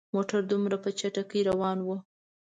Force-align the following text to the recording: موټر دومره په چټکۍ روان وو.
موټر 0.15 0.41
دومره 0.51 0.75
په 0.83 0.89
چټکۍ 0.99 1.41
روان 1.49 1.77
وو. 1.85 1.97